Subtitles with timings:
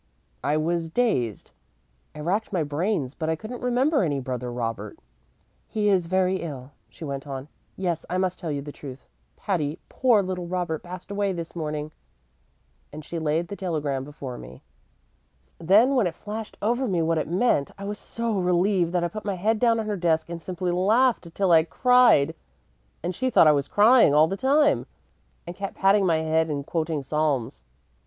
[0.43, 1.51] "I was dazed.
[2.15, 4.97] I racked my brains, but I couldn't remember any brother Robert.
[5.67, 7.49] "'He is very ill,' she went on.
[7.75, 11.91] 'Yes, I must tell you the truth, Patty; poor little Robert passed away this morning';
[12.91, 14.63] and she laid the telegram before me.
[15.59, 19.07] Then, when it flashed over me what it meant, I was so relieved that I
[19.07, 22.33] put my head down on her desk and simply laughed till I cried;
[23.03, 24.87] and she thought I was crying all the time,
[25.45, 27.65] and kept patting my head and quoting Psalms.